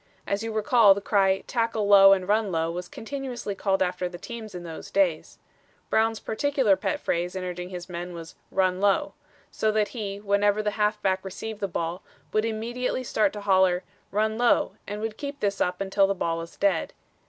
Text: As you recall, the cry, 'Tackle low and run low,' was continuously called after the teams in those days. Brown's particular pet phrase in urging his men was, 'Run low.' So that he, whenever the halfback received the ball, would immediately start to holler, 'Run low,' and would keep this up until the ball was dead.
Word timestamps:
As 0.25 0.41
you 0.41 0.51
recall, 0.51 0.95
the 0.95 0.99
cry, 0.99 1.43
'Tackle 1.45 1.87
low 1.87 2.11
and 2.11 2.27
run 2.27 2.51
low,' 2.51 2.71
was 2.71 2.87
continuously 2.87 3.53
called 3.53 3.83
after 3.83 4.09
the 4.09 4.17
teams 4.17 4.55
in 4.55 4.63
those 4.63 4.89
days. 4.89 5.37
Brown's 5.91 6.19
particular 6.19 6.75
pet 6.75 6.99
phrase 6.99 7.35
in 7.35 7.43
urging 7.43 7.69
his 7.69 7.87
men 7.87 8.15
was, 8.15 8.33
'Run 8.49 8.79
low.' 8.79 9.13
So 9.51 9.71
that 9.73 9.89
he, 9.89 10.19
whenever 10.19 10.63
the 10.63 10.71
halfback 10.71 11.23
received 11.23 11.59
the 11.59 11.67
ball, 11.67 12.01
would 12.33 12.45
immediately 12.45 13.03
start 13.03 13.31
to 13.33 13.41
holler, 13.41 13.83
'Run 14.09 14.39
low,' 14.39 14.71
and 14.87 15.01
would 15.01 15.17
keep 15.19 15.39
this 15.39 15.61
up 15.61 15.79
until 15.79 16.07
the 16.07 16.15
ball 16.15 16.39
was 16.39 16.57
dead. 16.57 16.93